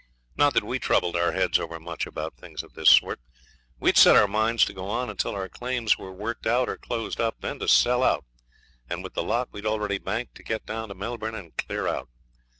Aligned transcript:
Not 0.35 0.55
that 0.55 0.63
we 0.63 0.79
troubled 0.79 1.15
our 1.15 1.31
heads 1.33 1.59
over 1.59 1.79
much 1.79 2.07
about 2.07 2.35
things 2.35 2.63
of 2.63 2.73
this 2.73 2.89
sort. 2.89 3.19
We 3.79 3.89
had 3.89 3.97
set 3.97 4.15
our 4.15 4.27
minds 4.27 4.65
to 4.65 4.73
go 4.73 4.87
on 4.89 5.11
until 5.11 5.35
our 5.35 5.47
claims 5.47 5.95
were 5.99 6.11
worked 6.11 6.47
out, 6.47 6.67
or 6.69 6.77
close 6.77 7.19
up; 7.19 7.35
then 7.41 7.59
to 7.59 7.67
sell 7.67 8.01
out, 8.01 8.25
and 8.89 9.03
with 9.03 9.13
the 9.13 9.21
lot 9.21 9.49
we'd 9.51 9.63
already 9.67 9.99
banked 9.99 10.33
to 10.37 10.43
get 10.43 10.65
down 10.65 10.89
to 10.89 10.95
Melbourne 10.95 11.35
and 11.35 11.55
clear 11.55 11.85
out. 11.87 12.09